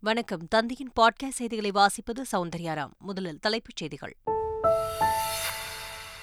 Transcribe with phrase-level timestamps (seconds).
[0.00, 0.48] வணக்கம்.
[0.54, 2.90] தந்தியின் பாட்காஸ்ட் செய்திகளை வாசிப்பது சௌந்தர்யாராம்.
[2.98, 4.16] முதலில் தலைப்புச் செய்திகள்.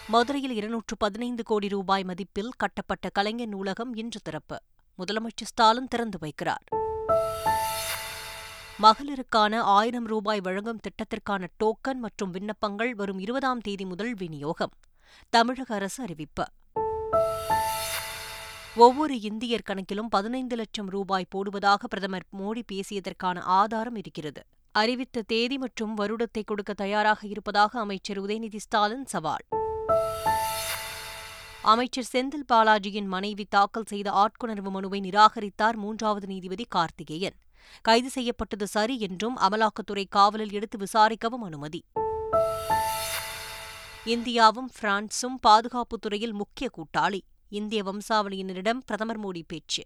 [0.08, 4.62] மதுரையில் இருநூற்று பதினைந்து கோடி ரூபாய் மதிப்பில் கட்டப்பட்ட கலைஞர் நூலகம் இன்று திறப்பு.
[4.98, 6.78] முதலமைச்சர் ஸ்டாலின் திறந்து வைக்கிறார்.
[8.82, 14.72] மகளிருக்கான ஆயிரம் ரூபாய் வழங்கும் திட்டத்திற்கான டோக்கன் மற்றும் விண்ணப்பங்கள் வரும் இருபதாம் தேதி முதல் விநியோகம்.
[15.30, 16.46] தமிழக அரசு அறிவிப்பு.
[18.78, 24.44] ஒவ்வொரு இந்தியர் கணக்கிலும் பதினைந்து லட்சம் ரூபாய் போடுவதாக பிரதமர் மோடி பேசியதற்கான ஆதாரம் இருக்கிறது.
[24.72, 29.46] அறிவித்த தேதி மற்றும் வருடத்தை கொடுக்க தயாராக இருப்பதாக அமைச்சர் உதயநிதி ஸ்டாலின் சவால்.
[31.62, 37.36] அமைச்சர் செந்தில் பாலாஜியின் மனைவி தாக்கல் செய்த ஆட்கொணர்வு மனுவை நிராகரித்தார் மூன்றாவது நீதிபதி கார்த்திகேயன்.
[37.82, 41.84] கைது செய்யப்பட்டது சரி என்றும் அமலாக்கத்துறை காவலில் எடுத்து விசாரிக்கவும் அனுமதி.
[44.06, 47.22] இந்தியாவும் பிரான்சும் பாதுகாப்புத் துறையில் முக்கிய கூட்டாளி.
[47.56, 49.84] இந்திய வம்சாவளியினரிடம் பிரதமர் மோடி பேச்சு.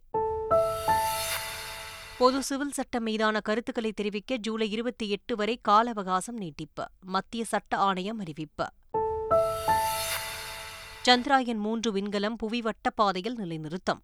[2.18, 7.78] பொது சிவில் சட்டம் மீதான கருத்துக்களை தெரிவிக்க ஜூலை இருபத்தி எட்டு வரை கால அவகாசம் நீட்டிப்பு மத்திய சட்ட
[7.78, 8.66] ஆணையம் அறிவிப்பு.
[11.06, 14.02] சந்திராயன் மூன்று விண்கலம் புவி வட்டப்பாதையில் நிலைநிறுத்தம்.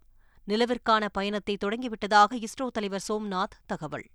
[0.48, 4.06] நிலவிற்கான பயணத்தை தொடங்கிவிட்டதாக இஸ்ரோ தலைவர் சோம்நாத் தகவல்.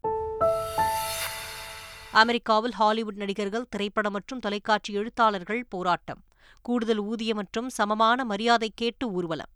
[2.11, 6.23] அமெரிக்காவில் ஹாலிவுட் நடிகர்கள் திரைப்படம் மற்றும் தொலைக்காட்சி எழுத்தாளர்கள் போராட்டம்.
[6.61, 9.49] கூடுதல் ஊதியம் மற்றும் சமமான மரியாதை கேட்டு ஊர்வலம்.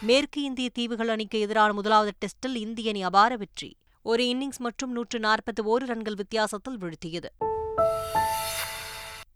[0.00, 3.76] மேற்கு இந்திய தீவுகள் அணிக்கு எதிரான முதலாவது டெஸ்டில் இந்திய அணி அபார வெற்றி.
[4.02, 7.28] ஒரு இன்னிங்ஸ் மற்றும் நூற்று நாற்பத்தி ஓரு ரன்கள் வித்தியாசத்தில் வீழ்த்தியது.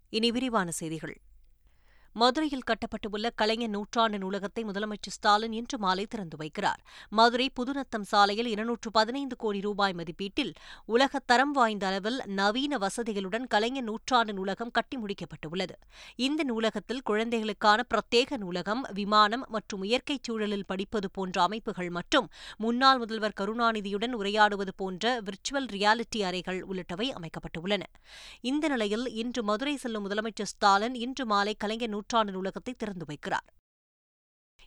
[0.08, 1.16] இனி விரிவான செய்திகள்.
[2.20, 6.80] மதுரையில் கட்டப்பட்டுள்ள கலைஞர் நூற்றாண்டு நூலகத்தை முதலமைச்சர் ஸ்டாலின் இன்று மாலை திறந்து வைக்கிறார்.
[7.08, 10.52] மதுரை புதுநத்தம் சாலையில் இருநூற்று பதினைந்து கோடி ரூபாய் மதிப்பீட்டில்
[10.86, 15.74] உலக தரம் வாய்ந்த அளவில் நவீன வசதிகளுடன் கலைஞர் நூற்றாண்டு நூலகம் கட்டி முடிக்கப்பட்டுள்ளது.
[16.16, 23.38] இந்த நூலகத்தில் குழந்தைகளுக்கான பிரத்யேக நூலகம் விமானம் மற்றும் இயற்கைச் சூழலில் படிப்பது போன்ற அமைப்புகள் மற்றும் முன்னாள் முதல்வர்
[23.40, 27.82] கருணாநிதியுடன் உரையாடுவது போன்ற விர்ச்சுவல் ரியாலிட்டி அறைகள் உள்ளிட்டவை அமைக்கப்பட்டுள்ளன.
[28.40, 33.48] இந்த நிலையில் இன்று மதுரை செல்லும் முதலமைச்சர் ஸ்டாலின் இன்று மாலை கலைஞர் நூற்றாண்டு நூலகத்தை திறந்து வைக்கிறார்.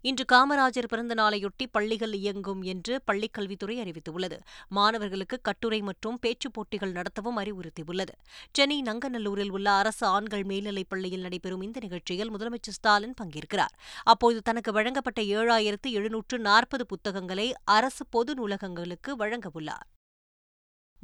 [0.01, 4.37] இன்று காமராஜர் பிறந்த நாளையொட்டி பள்ளிகள் இயங்கும் என்று பள்ளிக்கல்வித்துறை அறிவித்துள்ளது.
[4.69, 8.13] மாணவர்களுக்கு கட்டுரை மற்றும் பேச்சுப் போட்டிகள் நடத்தவும் அறிவுறுத்தியுள்ளது.
[8.51, 13.75] சென்னை நங்கநல்லூரில் உள்ள அரசு ஆண்கள் மேல்நிலைப் பள்ளியில் நடைபெறும் இந்த நிகழ்ச்சியில் முதலமைச்சர் ஸ்டாலின் பங்கேற்கிறார்.
[14.03, 19.87] அப்போது தனக்கு வழங்கப்பட்ட ஏழாயிரத்து எழுநூற்று நாற்பது புத்தகங்களை அரசு பொது நூலகங்களுக்கு வழங்கவுள்ளார்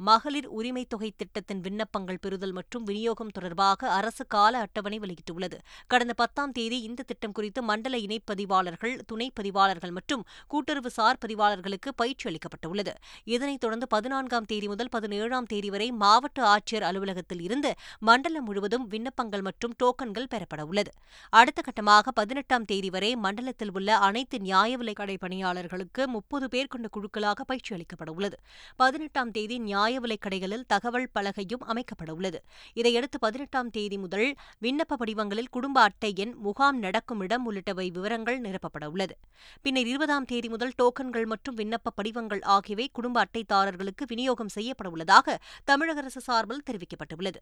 [0.00, 5.56] மகளிர் உரிமை தொகை திட்டத்தின் விண்ணப்பங்கள் பெறுதல் மற்றும் விநியோகம் தொடர்பாக அரசு கால அட்டவணை வெளியிட்டுள்ளது.
[5.92, 10.22] கடந்த பத்தாம் தேதி இந்த திட்டம் குறித்து மண்டல இணைப்பதிவாளர்கள் துணை பதிவாளர்கள் மற்றும்
[10.52, 12.92] கூட்டுறவு சார் பதிவாளர்களுக்கு பயிற்சி அளிக்கப்பட்டுள்ளது.
[13.34, 19.44] இதனைத் தொடர்ந்து பதினான்காம் தேதி முதல் பதினேழாம் தேதி வரை மாவட்ட ஆட்சியர் அலுவலகத்தில் இருந்து மண்டலம் முழுவதும் விண்ணப்பங்கள்
[19.48, 20.92] மற்றும் டோக்கன்கள் பெறப்பட உள்ளது
[21.32, 26.88] அடுத்த கட்டமாக பதினெட்டாம் தேதி வரை மண்டலத்தில் உள்ள அனைத்து நியாய விலை கடை பணியாளர்களுக்கு முப்பது பேர் கொண்ட
[26.96, 28.36] குழுக்களாக பயிற்சி அளிக்கப்பட உள்ளது
[28.76, 32.38] பதினெட்டாம் தேதி நியாய நியாய கடைகளில் தகவல் பலகையும் அமைக்கப்படவுள்ளது
[32.72, 34.28] இதையடுத்து பதினெட்டாம் தேதி முதல்
[34.62, 39.14] விண்ணப்ப படிவங்களில் குடும்ப அட்டை எண் முகாம் நடக்கும் இடம் உள்ளிட்டவை விவரங்கள் நிரப்பப்படவுள்ளது
[39.62, 46.20] பின்னர் இருபதாம் தேதி முதல் டோக்கன்கள் மற்றும் விண்ணப்ப படிவங்கள் ஆகியவை குடும்ப அட்டைதாரர்களுக்கு விநியோகம் செய்யப்படவுள்ளதாக தமிழக அரசு
[46.20, 47.40] சார்பில் தெரிவிக்கப்பட்டுள்ளது.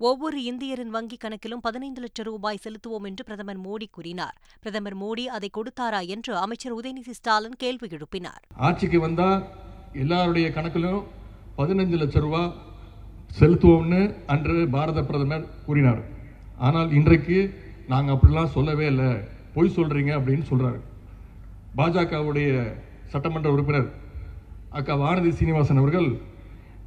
[0.00, 4.38] ஒவ்வொரு இந்தியரின் வங்கிக் கணக்கிலும் பதினைந்து லட்சம் ரூபாய் செலுத்துவோம் என்று பிரதமர் மோடி கூறினார்.
[4.60, 8.42] பிரதமர் மோடி அதை கொடுத்தாரா என்று அமைச்சர் உதயநிதி ஸ்டாலின் கேள்வி எழுப்பினார்.
[8.56, 9.28] ஆட்சிக்கு வந்தா
[9.92, 11.02] எல்லாருடைய கணக்கிலும்
[11.58, 12.42] பதினஞ்சு லட்சம் ரூபா
[13.38, 14.00] செலுத்துவோம்னு
[14.32, 16.02] அன்று பாரத பிரதமர் கூறினார்.
[16.66, 17.38] ஆனால் இன்றைக்கு
[17.92, 19.08] நாங்கள் அப்படிலாம் சொல்லவே இல்லை.
[19.54, 20.78] பொய் சொல்கிறீங்க அப்படின்னு சொல்கிறாரு
[21.78, 22.50] பாஜகவுடைய
[23.12, 23.88] சட்டமன்ற உறுப்பினர்
[24.78, 26.08] அக்கா வானதி சீனிவாசன் அவர்கள்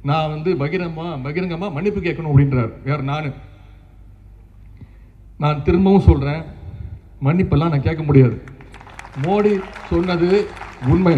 [0.08, 2.72] நான் வந்து பகிரங்கமாக பகிரங்கமாக மன்னிப்பு கேட்கணும் அப்படின்றார்.
[2.86, 3.28] வேறு நான்.
[5.42, 6.42] நான் திரும்பவும் சொல்கிறேன்
[7.26, 8.36] மன்னிப்பெல்லாம் நான் கேட்க முடியாது.
[9.24, 9.52] மோடி
[9.90, 10.30] சொன்னது
[10.92, 11.16] உண்மை.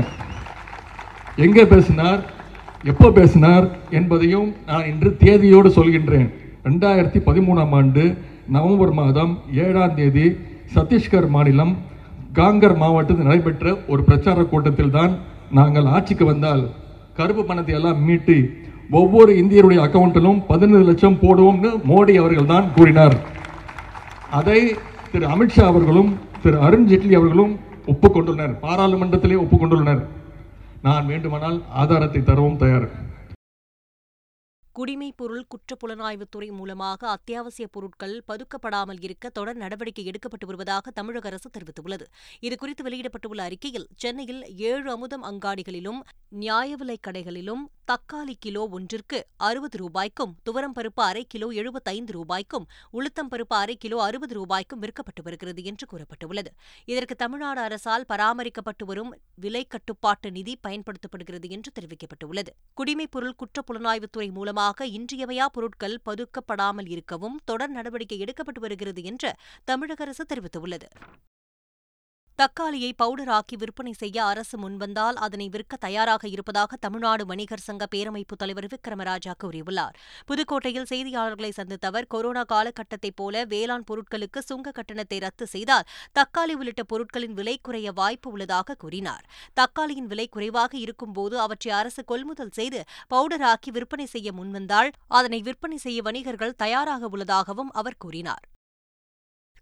[1.44, 2.22] எங்கே பேசினார்?
[2.88, 3.64] எப்போ பேசினார்
[3.98, 6.28] என்பதையும் நான் இன்று தேதியோடு சொல்கின்றேன்.
[6.66, 8.04] ரெண்டாயிரத்தி பதிமூணாம் ஆண்டு
[8.54, 9.32] நவம்பர் மாதம்
[9.64, 10.26] ஏழாம் தேதி
[10.74, 11.72] சத்தீஸ்கர் மாநிலம்
[12.38, 15.12] காங்கர் மாவட்டத்தில் நடைபெற்ற ஒரு பிரச்சார கூட்டத்தில் தான்
[15.58, 16.62] நாங்கள் ஆட்சிக்கு வந்தால்
[17.18, 18.36] கருப்பு பணத்தை எல்லாம் மீட்டு
[19.00, 23.16] ஒவ்வொரு இந்தியருடைய அக்கௌண்ட்டிலும் பதினைந்து லட்சம் போடுவோம்னு மோடி அவர்கள் தான் கூறினார்.
[24.38, 24.60] அதை
[25.12, 26.10] திரு அமித்ஷா அவர்களும்
[26.44, 27.52] திரு அருண்ஜேட்லி அவர்களும்
[27.92, 28.56] ஒப்புக்கொண்டுள்ளனர்.
[28.64, 30.02] பாராளுமன்றத்திலே ஒப்புக்கொண்டுள்ளனர்.
[30.82, 33.08] நான் வேண்டுமானால் ஆதாரத்தை தரவும் தயார்.
[34.78, 42.04] குடிமைப் பொருள் குற்றப்புலனாய்வுத்துறை மூலமாக அத்தியாவசிய பொருட்கள் பதுக்கப்படாமல் இருக்க தொடர் நடவடிக்கை எடுக்கப்பட்டு வருவதாக தமிழக அரசு தெரிவித்துள்ளது.
[42.40, 50.36] இதுகுறித்து வெளியிடப்பட்டுள்ள அறிக்கையில் சென்னையில் ஏழு அமுதம் அங்காடிகளிலும் நியாய விலைக் கடைகளிலும் தக்காளி கிலோ ஒன்றிற்கு அறுபது ரூபாய்க்கும்
[50.50, 55.86] துவரம் பருப்பு அரை கிலோ எழுபத்தைந்து ரூபாய்க்கும் உளுத்தம் பருப்பு அரை கிலோ அறுபது ரூபாய்க்கும் விற்கப்பட்டு வருகிறது என்று
[55.92, 56.46] கூறப்பட்டுள்ளது.
[56.84, 62.46] இதற்கு தமிழ்நாடு அரசால் பராமரிக்கப்பட்டு வரும் விலை கட்டுப்பாட்டு நிதி பயன்படுத்தப்படுகிறது என்று தெரிவிக்கப்பட்டுள்ளது.
[62.74, 69.34] குடிமைப் பொருள் குற்ற புலனாய்வுத்துறை மூலமாக இன்றியமையா பொருட்கள் பதுக்கப்படாமல் இருக்கவும் தொடர் நடவடிக்கை எடுக்கப்பட்டு வருகிறது என்று
[69.64, 70.88] தமிழக அரசு தெரிவித்துள்ளது.
[72.36, 78.66] தக்காளியை பவுடராக்கி விற்பனை செய்ய அரசு முன்வந்தால் அதனை விற்க தயாராக இருப்பதாக தமிழ்நாடு வணிகர் சங்க பேரமைப்பு தலைவர்
[78.66, 79.96] விக்ரமராஜா கூறியுள்ளார்.
[80.26, 86.82] புதுக்கோட்டையில் செய்தியாளர்களை சந்தித்த அவர் கொரோனா காலகட்டத்தைப் போல வேளாண் பொருட்களுக்கு சுங்க கட்டணத்தை ரத்து செய்தால் தக்காளி உள்ளிட்ட
[86.82, 89.24] பொருட்களின் விலை குறைய வாய்ப்பு உள்ளதாக கூறினார்.
[89.54, 96.02] தக்காளியின் விலை குறைவாக இருக்கும்போது அவற்றை அரசு கொள்முதல் செய்து பவுடராக்கி விற்பனை செய்ய முன்வந்தால் அதனை விற்பனை செய்ய
[96.02, 98.46] வணிகர்கள் தயாராக உள்ளதாகவும் அவர் கூறினார்.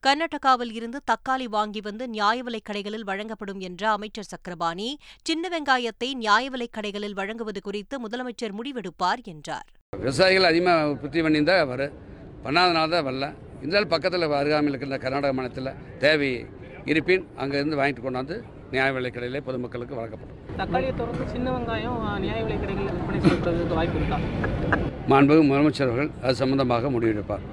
[0.02, 4.86] கர்நாடகாவில் இருந்து தக்காளி வாங்கி வந்து நியாய விலைக் கடைகளில் வழங்கப்படும் என்ற அமைச்சர் சக்கரபாணி
[5.22, 9.66] சின்ன வெங்காயத்தை நியாய விலைக் கடைகளில் வழங்குவது குறித்து முதலமைச்சர் முடிவெடுப்பார் என்றார்.
[9.92, 11.96] விவசாயிகள் அதிகமாக உற்பத்தி பண்ணியிருந்தால் வரும்
[12.44, 13.26] பண்ணாதனால தான் வரல.
[13.60, 15.72] இருந்தாலும் பக்கத்தில் அருகாமையில் இருக்கிற கர்நாடக மாநிலத்தில்
[16.04, 16.30] தேவை
[16.92, 18.36] இருப்பின் அங்கேருந்து வாங்கிட்டு கொண்டாந்து
[18.72, 20.38] நியாய விலைக் கடையிலே பொதுமக்களுக்கு வழங்கப்படும்.
[20.56, 24.18] தக்காளியை தொடர்ந்து சின்ன வெங்காயம் நியாய விலை கடைகளில் விற்பனை செய்யப்படுவதற்கு வாய்ப்பு இருக்கா?
[25.12, 27.44] மாண்புமிகு முதலமைச்சர் அவர்கள் அது சம்பந்தமாக முடிவெடுப்பார்.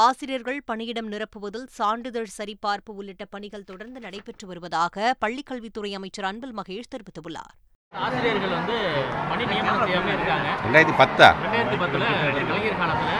[0.00, 7.52] ஆசிரியர்கள் பணியிடம் நிரப்புவதில் சான்றிதழ் சரிபார்ப்பு உள்ளிட்ட பணிகள் தொடர்ந்து நடைபெற்று வருவதாக பள்ளிக்கல்வித்துறை அமைச்சர் அன்பில் மகேஷ் தெரிவித்துள்ளார்.
[7.92, 8.76] ஆசிரியர்கள் வந்து
[9.30, 10.48] பணி நியமனம் செய்யாம இருக்காங்க.
[10.64, 11.28] ரெண்டாயிரத்தி பத்தா?
[11.44, 12.04] ரெண்டாயிரத்தி பத்துல
[12.48, 13.10] கலைஞர் காலத்துல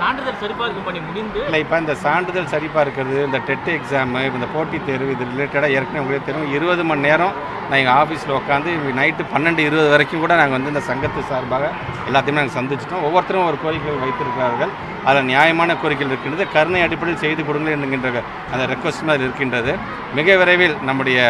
[0.00, 5.10] சான்றிதழ் சரிபார்க்கும் பணி முடிந்து இல்லை இப்போ இந்த சான்றிதழ் சரிபார்க்கிறது இந்த டெட் எக்ஸாமு இந்த போட்டித் தேர்வு
[5.14, 7.34] இது ரிலேட்டடாக ஏற்கனவே உங்களுக்கு தெரியும் இருபது மணி நேரம்
[7.68, 8.70] நான் எங்கள் ஆஃபீஸில் உட்காந்து
[9.00, 11.66] நைட்டு பன்னெண்டு இருபது வரைக்கும் கூட நாங்கள் வந்து இந்த சங்கத்து சார்பாக
[12.08, 13.04] எல்லாத்தையுமே நாங்கள் சந்திச்சிட்டோம்.
[13.08, 14.72] ஒவ்வொருத்தரும் ஒரு கோரிக்கைகள் வைத்திருக்கிறார்கள்.
[15.08, 16.46] அதில் நியாயமான கோரிக்கைகள் இருக்கின்றது.
[16.56, 18.22] கருணை அடிப்படையில் செய்து கொடுங்கள் என்கின்ற
[18.52, 19.74] அந்த ரெக்வஸ்ட் அதில் இருக்கின்றது.
[20.18, 21.20] மிக விரைவில் நம்முடைய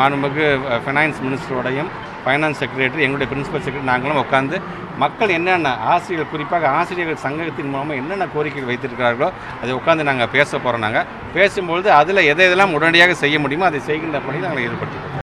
[0.00, 0.46] மாண்புமிகு
[0.84, 1.90] ஃபைனான்ஸ் மினிஸ்டரோடையும்
[2.26, 4.58] ஃபைனான்ஸ் செக்ரட்டரி எங்களுடைய பிரின்சிபல் செக்ரட்டரி நாங்களும் உட்காந்து
[4.98, 9.28] மக்கள் என்னென்ன ஆசிரியர்கள் குறிப்பாக ஆசிரியர்கள் சங்கத்தின் மூலமாக என்னென்ன கோரிக்கைகள் வைத்திருக்கிறார்களோ
[9.62, 14.20] அதை உட்காந்து நாங்கள் பேச போகிறோம் நாங்கள் பேசும்பொழுது அதில் எதை எதெல்லாம் உடனடியாக செய்ய முடியுமோ அதை செய்கின்ற
[14.20, 15.25] பணி நாங்கள் ஈடுபட்டுருக்கோம்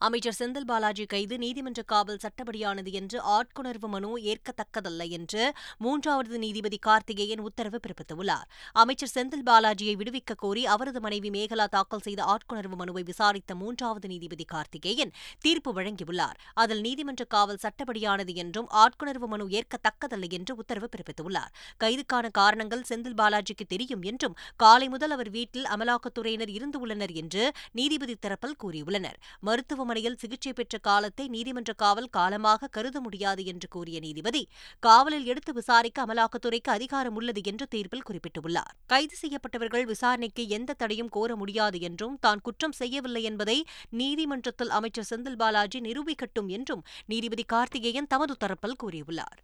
[0.00, 7.40] அமைச்சர் செந்தில் பாலாஜி கைது நீதிமன்ற காவல் சட்டப்படியானது என்று ஆட்கொணர்வு மனு ஏற்கத்தக்கதல்ல என்று மூன்றாவது நீதிபதி கார்த்திகேயன்
[7.40, 8.48] உத்தரவு பிறப்பித்துள்ளார்.
[8.72, 14.44] அமைச்சர் செந்தில் பாலாஜியை விடுவிக்க கோரி அவரது மனைவி மேகலா தாக்கல் செய்த ஆட்கொணர்வு மனுவை விசாரித்த மூன்றாவது நீதிபதி
[14.44, 16.36] கார்த்திகேயன் தீர்ப்பு வழங்கியுள்ளார்.
[16.54, 21.50] அதில் நீதிமன்ற காவல் சட்டப்படியானது என்றும் ஆட்கொணர்வு மனு ஏற்கத்தக்கதல்ல என்று உத்தரவு பிறப்பித்துள்ளார்.
[21.84, 28.56] கைதுக்கான காரணங்கள் செந்தில் பாலாஜிக்கு தெரியும் என்றும் காலை முதல் அவர் வீட்டில் அமலாக்கத்துறையினர் இருந்துள்ளனர் என்று நீதிபதி தரப்பில்
[28.64, 29.18] கூறியுள்ளனர்.
[29.40, 34.42] மருத்துவ மருத்துவமனையில் சிகிச்சை பெற்ற காலத்தை நீதிமன்ற காவல் காலமாக கருத முடியாது என்று கூறிய நீதிபதி
[34.86, 38.72] காவலில் எடுத்து விசாரிக்க அமலாக்கத்துறைக்கு அதிகாரம் உள்ளது என்று தீர்ப்பில் குறிப்பிட்டுள்ளார்.
[38.92, 43.58] கைது செய்யப்பட்டவர்கள் விசாரணைக்கு எந்த தடையும் கோர முடியாது என்றும் தான் குற்றம் செய்யவில்லை என்பதை
[44.00, 49.40] நீதிமன்றத்தில் அமைச்சர் செந்தில் பாலாஜி நிரூபிக்கட்டும் என்றும் நீதிபதி கார்த்திகேயன் தமது தரப்பில் கூறியுள்ளார்.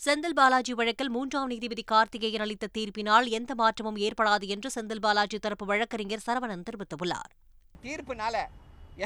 [0.00, 5.64] செந்தில் பாலாஜி வழக்கில் மூன்றாம் நீதிபதி கார்த்திகேயன் அளித்த தீர்ப்பினால் எந்த மாற்றமும் ஏற்படாது என்று செந்தில் பாலாஜி தரப்பு
[5.70, 7.32] வழக்கறிஞர் சரவணன் தெரிவித்துள்ளார்.
[7.84, 8.36] தீர்ப்பினால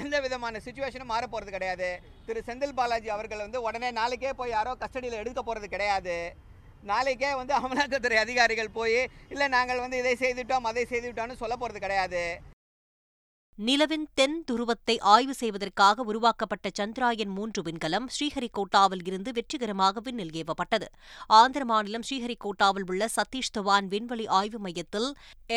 [0.00, 1.90] எந்த விதமான சுச்சுவேஷனும் மாற போகிறது கிடையாது.
[2.28, 6.16] திரு செந்தில் பாலாஜி அவர்கள் வந்து உடனே நாளைக்கே போய் யாரோ கஸ்டடியில் எடுக்க போகிறது கிடையாது.
[6.90, 8.98] நாளைக்கே வந்து அமலாக்கத்துறை அதிகாரிகள் போய்
[9.34, 12.24] இல்லை நாங்கள் வந்து இதை செய்துட்டோம் அதை செய்துவிட்டோம்னு சொல்ல போகிறது கிடையாது.
[13.58, 20.88] நிலவின் தென் துருவத்தை ஆய்வு செய்வதற்காக உருவாக்கப்பட்ட சந்திராயன் மூன்று விண்கலம் ஸ்ரீஹரிகோட்டாவில் இருந்து வெற்றிகரமாக விண்ணில் ஏவப்பட்டது.
[21.40, 25.08] ஆந்திர மாநிலம் ஸ்ரீஹரிகோட்டாவில் உள்ள சதீஷ் தவான் விண்வெளி ஆய்வு மையத்தில்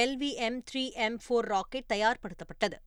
[0.03, 2.79] LVM three M four rocket தயார்படுத்தப்பட்டது.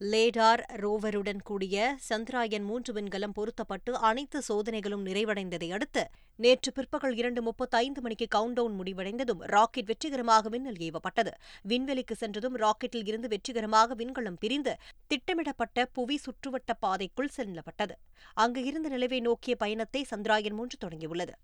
[0.00, 8.00] லேடார் ரோவருடன் கூடிய சந்திராயன் மூன்று விண்கலம் பொருத்தப்பட்டு அனைத்து சோதனைகளும் நிறைவடைந்ததை அடுத்து நேற்று பிற்பகல் இரண்டு முப்பத்தைந்து
[8.00, 11.32] மணிக்கு கவுண்டவுன் முடிவடைந்ததும் ராக்கெட் வெற்றிகரமாக விண்ணில் ஏவப்பட்டது.
[11.68, 14.74] விண்வெளிக்கு சென்றதும் ராக்கெட்டில் இருந்து வெற்றிகரமாக விண்கலம் பிரிந்து
[15.06, 17.96] திட்டமிடப்பட்ட புவி சுற்றுவட்ட பாதைக்குள் செல்லப்பட்டது.
[18.34, 21.34] அங்கு இருந்த நிலவை நோக்கிய பயணத்தை சந்திராயன் மூன்று தொடங்கியுள்ளது.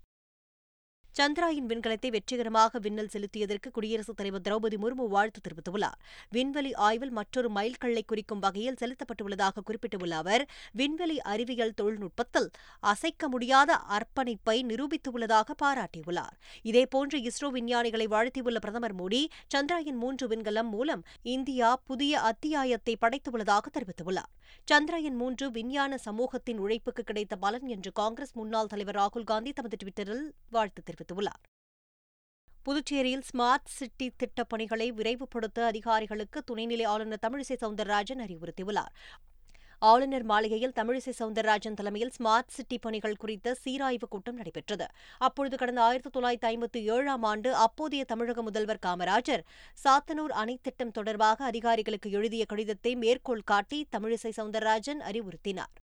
[1.19, 5.99] சந்திராயன் விண்கலத்தை வெற்றிகரமாக விண்ணில் செலுத்தியதற்கு குடியரசுத் தலைவர் திரௌபதி முர்மு வாழ்த்து தெரிவித்துள்ளார்.
[6.29, 10.43] விண்வெளி ஆய்வில் மற்றொரு மைல்கல்லை குறிக்கும் வகையில் செலுத்தப்பட்டுள்ளதாக குறிப்பிட்டுள்ள அவர்
[10.73, 16.35] விண்வெளி அறிவியல் தொழில்நுட்பத்தில் அசைக்க முடியாத அர்ப்பணிப்பை நிரூபித்துள்ளதாக பாராட்டியுள்ளார்.
[16.61, 19.23] இதேபோன்று இஸ்ரோ விஞ்ஞானிகளை வாழ்த்தியுள்ள பிரதமர் மோடி
[19.55, 21.05] சந்திராயன் மூன்று விண்கலம் மூலம்
[21.35, 24.33] இந்தியா புதிய அத்தியாயத்தை படைத்துள்ளதாக தெரிவித்துள்ளார்.
[24.71, 30.31] சந்திரயன் மூன்று விஞ்ஞான சமூகத்தின் உழைப்புக்கு கிடைத்த பலன் என்று காங்கிரஸ் முன்னாள் தலைவர் ராகுல் காந்தி தமது டுவிட்டரில்
[30.49, 31.43] வாழ்த்து தெரிவித்துள்ளார்.
[32.65, 38.93] புதுச்சேரியில் ஸ்மார்ட் சிட்டி திட்டப் பணிகளை விரைவுபடுத்த அதிகாரிகளுக்கு துணைநிலை ஆளுநர் தமிழிசை சவுந்தரராஜன் அறிவுறுத்தியுள்ளார்.
[39.79, 44.85] ஆளுநர் மாளிகையில் தமிழிசை சவுந்தரராஜன் தலைமையில் ஸ்மார்ட் சிட்டி பணிகள் குறித்த சீராய்வுக் கூட்டம் நடைபெற்றது.
[45.17, 49.43] அப்பொழுது கடந்த ஆயிரத்தி தொள்ளாயிரத்தி ஐம்பத்தி ஏழாம் ஆண்டு அப்போதைய தமிழக முதல்வர் காமராஜர்
[49.83, 55.84] சாத்தனூர் அணை திட்டம் தொடர்பாக அதிகாரிகளுக்கு எழுதிய கடிதத்தை மேற்கோள் காட்டி தமிழிசை சவுந்தரராஜன் அறிவுறுத்தினார்.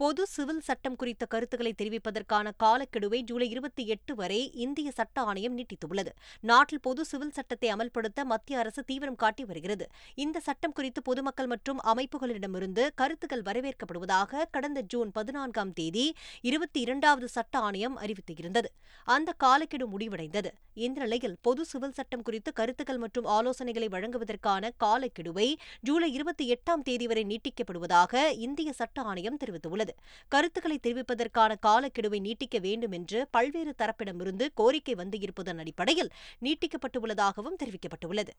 [0.00, 6.12] பொது சிவில் சட்டம் குறித்த கருத்துக்களை தெரிவிப்பதற்கான காலக்கெடுவை ஜூலை இருபத்தி எட்டு வரை இந்திய சட்ட ஆணையம் நீட்டித்துள்ளது.
[6.40, 9.86] நாட்டில் பொது சிவில் சட்டத்தை அமல்படுத்த மத்திய அரசு தீவிரம் காட்டி வருகிறது.
[10.14, 17.58] இந்த சட்டம் குறித்து பொதுமக்கள் மற்றும் அமைப்புகளிடமிருந்து கருத்துக்கள் வரவேற்கப்படுவதாக கடந்த ஜூன் பதினான்காம் தேதி இருபத்தி இரண்டாவது சட்ட
[17.58, 18.70] ஆணையம் அறிவித்திருந்தது.
[19.04, 20.52] அந்த காலக்கெடு முடிவடைந்தது.
[20.86, 25.48] இந்த நிலையில் பொது சிவில் சட்டம் குறித்து கருத்துக்கள் மற்றும் ஆலோசனைகளை வழங்குவதற்கான காலக்கெடுவை
[25.80, 29.86] ஜூலை இருபத்தி எட்டாம் தேதி வரை நீட்டிக்கப்படுவதாக இந்திய சட்ட ஆணையம் தெரிவித்துள்ளது.
[30.28, 36.10] கருத்துக்களை தெரிவிப்பதற்கான காலக்கெடுவை நீட்டிக்க வேண்டும் என்று பல்வேறு தரப்பிடமிருந்து கோரிக்கை வந்து இருப்பதன் அடிப்படையில்
[36.42, 38.34] நீட்டிக்கப்பட்டுள்ளதாகவும் தெரிவிக்கப்பட்டுள்ளது.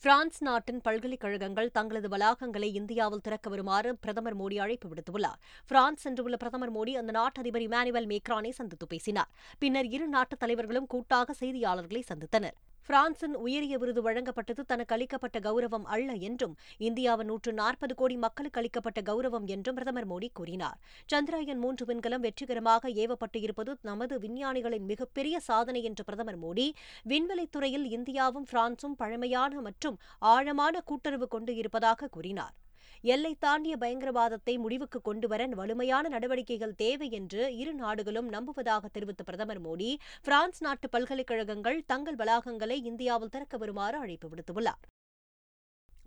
[0.00, 5.40] பிரான்ஸ் நாட்டின் பல்கலைக்கழகங்கள் தங்களது வளாகங்களை இந்தியாவில் திறக்க வருமாறு பிரதமர் மோடி அழைப்பு விடுத்துள்ளார்.
[5.66, 9.30] பிரான்ஸ் சென்றுள்ள பிரதமர் மோடி அந்த நாட்டு அதிபர் இமானுவேல் மேக்ரானை சந்தித்து பேசினார்.
[9.58, 12.58] பின்னர் இரு நாட்டு தலைவர்களும் கூட்டாக செய்தியாளர்களை சந்தித்தனர்.
[12.86, 19.00] பிரான்சின் உயரிய விருது வழங்கப்பட்டது தனக்கு அளிக்கப்பட்ட கௌரவம் அல்ல என்றும் இந்தியாவின் நூற்று நாற்பது கோடி மக்களுக்கு அளிக்கப்பட்ட
[19.00, 20.78] கௌரவம் என்றும் பிரதமர் மோடி கூறினார்.
[21.12, 26.66] சந்திராயன் மூன்று விண்கலம் வெற்றிகரமாக ஏவப்பட்டு இருப்பது நமது விஞ்ஞானிகளின் மிகப்பெரிய சாதனை என்ற பிரதமர் மோடி
[27.08, 32.54] விண்வெளித் துறையில் இந்தியாவும் பிரான்சும் பழமையான மற்றும் ஆழமான கூட்டுறவு கொண்டு இருப்பதாக கூறினார்.
[33.02, 39.96] எல்லை தாண்டிய பயங்கரவாதத்தை முடிவுக்கு கொண்டுவர வலிமையான நடவடிக்கைகள் தேவை என்று இரு நாடுகளும் நம்புவதாக தெரிவித்த பிரதமர் மோடி
[40.22, 44.97] பிரான்ஸ் நாட்டு பல்கலைக்கழகங்கள் தங்கள் வளாகங்களை இந்தியாவில் திறக்க வருமாறு அழைப்பு விடுத்துள்ளார்.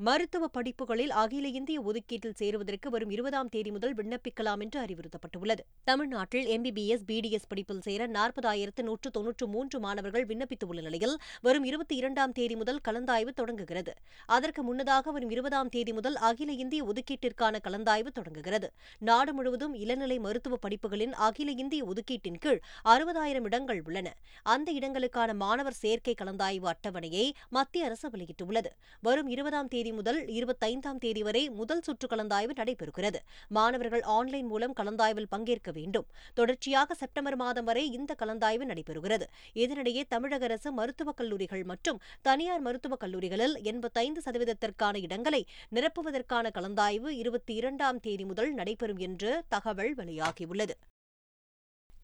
[0.08, 5.63] மருத்துவ படிப்புகளில் அகில இந்திய ஒதுக்கீட்டில் சேருவதற்கு வரும் இருபதாம் தேதி முதல் விண்ணப்பிக்கலாம் என்று அறிவுறுத்தப்பட்டுள்ளது.
[5.84, 12.31] தமிழ்நாட்டில் எம்பிபிஎஸ் பிடிஎஸ் படிப்பில் சேர நாற்பதாயிரத்து நூற்று தொன்னூற்று மூன்று மாணவர்கள் விண்ணப்பித்துள்ள நிலையில் வரும் இருபத்தி இரண்டாம்
[12.31, 13.93] தேதி முதல் கலந்தாய்வு தொடங்குகிறது.
[14.25, 18.70] அதற்கு முன்னதாக வரும் இருபதாம் தேதி முதல் அகில இந்திய ஒதுக்கீட்டிற்கான கலந்தாய்வு தொடங்குகிறது.
[19.00, 24.15] நாடு முழுவதும் இளநிலை மருத்துவ படிப்புகளின் அகில இந்திய ஒதுக்கீட்டின் கீழ் அறுபதாயிரம் இடங்கள் உள்ளன.
[24.43, 28.74] அந்த இடங்களுக்கான மாணவர் சேர்க்கை கலந்தாய்வு அட்டவணையை மத்திய அரசு வெளியிட்டுள்ளது.
[29.01, 33.15] வரும் இருபதாம் தேதி முதல் இருபத்தைந்தாம் தேதி வரை முதல் சுற்று கலந்தாய்வு நடைபெறுகிறது.
[33.48, 36.05] மாணவர்கள் ஆன்லைன் மூலம் கலந்தாய்வில் பங்கேற்க வேண்டும்.
[36.33, 39.24] தொடர்ச்சியாக செப்டம்பர் மாதம் வரை இந்த கலந்தாய்வு நடைபெறுகிறது.
[39.53, 45.45] இதனிடையே தமிழக அரசு மருத்துவக் கல்லூரிகள் மற்றும் தனியார் மருத்துவக் கல்லூரிகளில் எண்பத்தைந்து சதவீதத்திற்கான இடங்களை
[45.75, 50.75] நிரப்புவதற்கான கலந்தாய்வு இருபத்தி இரண்டாம் தேதி முதல் நடைபெறும் என்று தகவல் வெளியாகியுள்ளது.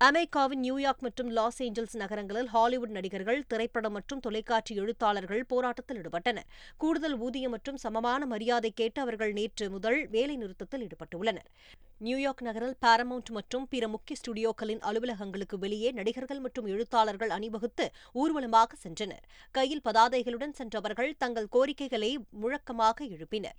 [0.06, 6.48] அமெரிக்காவின் நியூயார்க் மற்றும் லாஸ் ஏஞ்சல்ஸ் நகரங்களில் ஹாலிவுட் நடிகர்கள் திரைப்படம் மற்றும் தொலைக்காட்சி எழுத்தாளர்கள் போராட்டத்தில் ஈடுபட்டனர்.
[6.82, 11.48] கூடுதல் ஊதியம் மற்றும் சமமான மரியாதை கேட்டு அவர்கள் நேற்று முதல் வேலைநிறுத்தத்தில் ஈடுபட்டுள்ளனர்.
[12.08, 17.88] நியூயார்க் நகரில் பாரமவுண்ட் மற்றும் பிற முக்கிய ஸ்டுடியோக்களின் அலுவலகங்களுக்கு வெளியே நடிகர்கள் மற்றும் எழுத்தாளர்கள் அணிவகுத்து
[18.24, 19.26] ஊர்வலமாக சென்றனர்.
[19.58, 22.12] கையில் பதாதைகளுடன் சென்றவர்கள் தங்கள் கோரிக்கைகளை
[22.44, 23.58] முழக்கமாக எழுப்பினர்.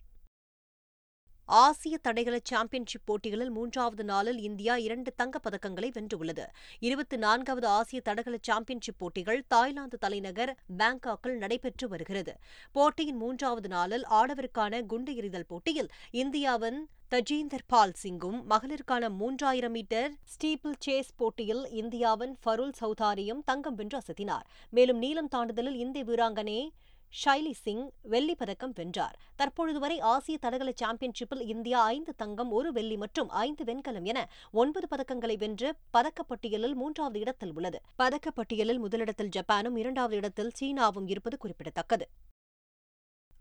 [1.48, 6.44] ஆசிய தடகள சாம்பியன்ஷிப் போட்டிகளில் மூன்றாவது நாளில் இந்தியா இரண்டு தங்கப் பதக்கங்களை வென்றுள்ளது.
[6.78, 12.36] இருபத்தி நான்காவது ஆசிய தடகள சாம்பியன்ஷிப் போட்டிகள் தாய்லாந்து தலைநகர் பாங்காக்கில் நடைபெற்று வருகிறது.
[12.72, 20.74] போட்டியின் மூன்றாவது நாளில் ஆடவருக்கான குண்டு எறிதல் போட்டியில் இந்தியாவின் தஜீந்தர் பால் சிங்கும் மகளிருக்கான மூன்றாயிரம் மீட்டர் ஸ்டீபிள்
[20.86, 24.44] சேஸ் போட்டியில் இந்தியாவின் ஃபருல் சௌதாரியும் தங்கம் வென்று அசத்தினார்.
[24.70, 26.68] மேலும் நீளம் தாண்டுதலில் இந்திய வீராங்கனை
[27.12, 29.18] ஷைலி சிங் வெள்ளிப் பதக்கம் வென்றார்.
[29.36, 34.86] தற்பொழுது வரை ஆசிய தடகள சாம்பியன்ஷிப்பில் இந்தியா ஐந்து தங்கம் ஒரு வெள்ளி மற்றும் ஐந்து வெண்கலம் என ஒன்பது
[34.96, 37.80] பதக்கங்களை வென்று பதக்கப்பட்டியலில் மூன்றாவது இடத்தில் உள்ளது.
[37.98, 42.08] பதக்கப்பட்டியலில் முதலிடத்தில் ஜப்பானும் இரண்டாவது இடத்தில் சீனாவும் இருப்பது குறிப்பிடத்தக்கது.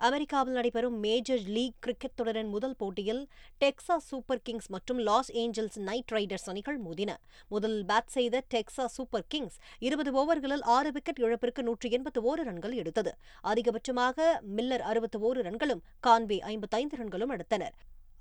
[0.06, 3.22] அமெரிக்காவில் நடைபெறும் மேஜர் லீக் கிரிக்கெட் தொடரின் முதல் போட்டியில்
[3.64, 7.12] டெக்சாஸ் சூப்பர் கிங்ஸ் மற்றும் லாஸ் ஏஞ்சல்ஸ் நைட் ரைடர்ஸ் அணிகள் மோதின.
[7.54, 12.78] முதலில் பேட் செய்த டெக்சாஸ் சூப்பர் கிங்ஸ் இருபது ஓவர்களில் ஆறு விக்கெட் இழப்பிற்கு நூற்றி எண்பத்து ஓரு ரன்கள்
[12.84, 13.14] எடுத்தது.
[13.52, 17.76] அதிகபட்சமாக மில்லர் அறுபத்து ஓரு ரன்களும் கான்வே ஐம்பத்தைந்து ரன்களும் எடுத்தனர்.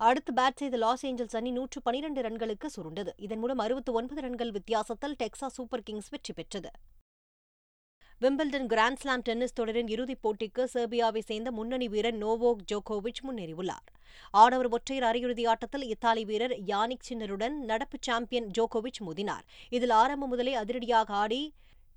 [0.09, 3.13] அடுத்து பேட் செய்த லாஸ் ஏஞ்சல்ஸ் அணி நூற்று பனிரண்டு ரன்களுக்கு சுருண்டது.
[3.27, 6.73] இதன் மூலம் அறுபத்து ஒன்பது ரன்கள் வித்தியாசத்தில் டெக்சாஸ் சூப்பர் கிங்ஸ் வெற்றி பெற்றது.
[8.21, 13.89] விம்பிள்டன் கிராண்ட்ஸ்லாம் டென்னிஸ் தொடரின் இறுதிப் போட்டிக்கு செர்பியாவை சேர்ந்த முன்னணி வீரர் நோவோக் ஜோகோவிச் முன்னேறியுள்ளார்.
[14.31, 19.45] ஆடவர் ஒற்றையர் அரையிறுதி ஆட்டத்தில் இத்தாலி வீரர் யானிக் சின்னருடன் நடப்பு சாம்பியன் ஜோகோவிச் மோதினார்.
[19.71, 21.53] இதில் ஆரம்பம் முதலே அதிரடியாக ஆடி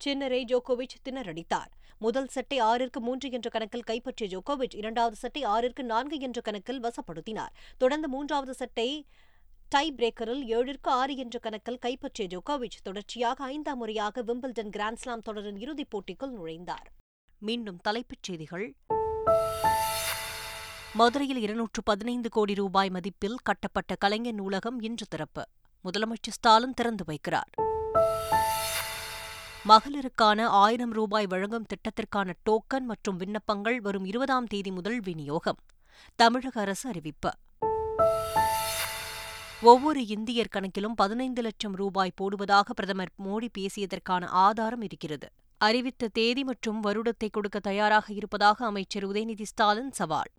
[0.05, 1.71] சின்னரை ஜோகோவிச் திணறடித்தார்.
[1.99, 7.55] முதல் செட்டை ஆறிற்கு மூன்று என்ற கணக்கில் கைப்பற்றிய ஜோகோவிச் இரண்டாவது செட்டை ஆறிற்கு நான்கு என்ற கணக்கில் வசப்படுத்தினார்.
[7.77, 9.05] தொடர்ந்து மூன்றாவது செட்டை
[9.69, 15.97] டை பிரேக்கரில் ஏழிற்கு ஆறு என்ற கணக்கில் கைப்பற்றிய ஜோகோவிச் தொடர்ச்சியாக ஐந்தாம் முறையாக விம்பிள்டன் கிராண்ட்ஸ்லாம் தொடரின் இறுதிப்
[15.97, 16.87] போட்டிக்குள் நுழைந்தார்.
[17.37, 18.75] மீண்டும் தலைப்புச் செய்திகள்.
[20.93, 25.47] மதுரையில் இருநூற்று பதினைந்து கோடி ரூபாய் மதிப்பில் கட்டப்பட்ட கலைஞர் நூலகம் இன்று திறப்பு.
[25.83, 27.51] முதலமைச்சர் ஸ்டாலின் திறந்து வைக்கிறார்.
[29.67, 35.57] மகளிருக்கான ஆயிரம் ரூபாய் வழங்கும் திட்டத்திற்கான டோக்கன் மற்றும் விண்ணப்பங்கள் வரும் இருபதாம் தேதி முதல் விநியோகம்
[36.15, 37.29] தமிழக அரசு அறிவிப்பு.
[39.61, 45.31] ஒவ்வொரு இந்தியர் கணக்கிலும் பதினைந்து லட்சம் ரூபாய் போடுவதாக பிரதமர் மோடி பேசியதற்கான ஆதாரம் இருக்கிறது.
[45.57, 50.31] அறிவித்த தேதி மற்றும் வருடத்தை கொடுக்க தயாராக இருப்பதாக அமைச்சர் உதயநிதி ஸ்டாலின் சவால்.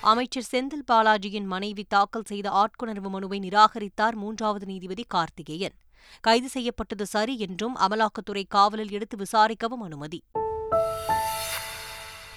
[0.00, 5.74] அமைச்சர் செந்தில் பாலாஜியின் மனைவி தாக்கல் செய்த ஆட்கொணர்வு மனுவை நிராகரித்தார் மூன்றாவது நீதிபதி கார்த்திகேயன்.
[6.20, 10.22] கைது செய்யப்பட்டது சரி என்றும் அமலாக்கத்துறை காவலில் எடுத்து விசாரிக்கவும் அனுமதி.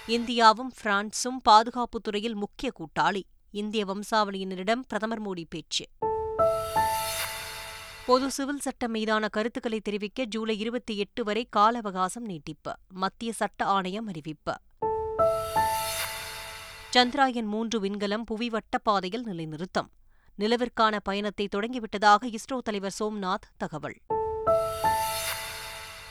[0.08, 3.22] இந்தியாவும் பிரான்சும் பாதுகாப்புத் துறையில் முக்கிய கூட்டாளி.
[3.56, 5.86] இந்திய வம்சாவளியினரிடம் பிரதமர் மோடி பேச்சு.
[8.06, 13.66] பொது சிவில் சட்டம் மீதான கருத்துக்களை தெரிவிக்க ஜூலை இருபத்தி எட்டு வரை கால அவகாசம் நீட்டிப்பு மத்திய சட்ட
[13.66, 14.54] ஆணையம் அறிவிப்பு.
[16.94, 19.90] சந்திராயன் மூன்று விண்கலம் புவி வட்டப்பாதையில் நிலைநிறுத்தம்.
[20.40, 23.98] நிலவிற்கான பயணத்தை தொடங்கிவிட்டதாக இஸ்ரோ தலைவர் சோம்நாத் தகவல்.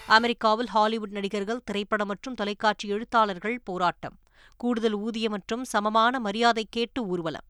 [0.07, 4.19] அமெரிக்காவில் ஹாலிவுட் நடிகர்கள் திரைப்படம் மற்றும் தொலைக்காட்சி எழுத்தாளர்கள் போராட்டம்.
[4.57, 7.45] கூடுதல் ஊதியம் மற்றும் சமமான மரியாதை கேட்டு ஊர்வலம்.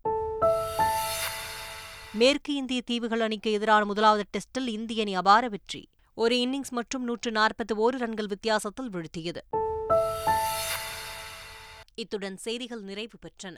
[2.12, 5.88] மேற்கு இந்திய தீவுகள் அணிக்கு எதிரான முதலாவது டெஸ்டில் இந்திய அணி அபார வெற்றி.
[6.14, 9.42] ஒரு இன்னிங்ஸ் மற்றும் நூற்று நாற்பத்தி ஓரு ரன்கள் வித்தியாசத்தில் வீழ்த்தியது.
[11.94, 13.56] இத்துடன் செய்திகள் நிறைவு பெற்றன.